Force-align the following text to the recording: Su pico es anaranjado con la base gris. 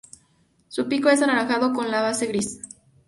Su 0.67 0.87
pico 0.89 1.09
es 1.09 1.21
anaranjado 1.21 1.73
con 1.73 1.91
la 1.91 2.01
base 2.01 2.25
gris. 2.25 2.59